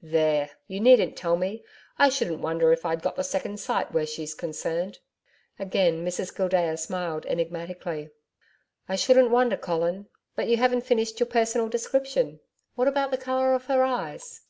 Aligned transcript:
'There! 0.00 0.48
You 0.68 0.80
needn't 0.80 1.18
tell 1.18 1.36
me. 1.36 1.62
I 1.98 2.08
shouldn't 2.08 2.40
wonder 2.40 2.72
if 2.72 2.86
I'd 2.86 3.02
got 3.02 3.14
the 3.14 3.22
second 3.22 3.60
sight 3.60 3.92
where 3.92 4.06
SHE'S 4.06 4.32
concerned.' 4.34 5.00
Again 5.58 6.02
Mrs 6.02 6.34
Gildea 6.34 6.78
smiled 6.78 7.26
enigmatically. 7.26 8.08
'I 8.88 8.96
shouldn't 8.96 9.28
wonder, 9.30 9.58
Colin. 9.58 10.08
But 10.34 10.48
you 10.48 10.56
haven't 10.56 10.86
finished 10.86 11.20
your 11.20 11.26
personal 11.26 11.68
description. 11.68 12.40
What 12.74 12.88
about 12.88 13.10
the 13.10 13.18
colour 13.18 13.52
of 13.52 13.66
her 13.66 13.82
eyes?' 13.82 14.46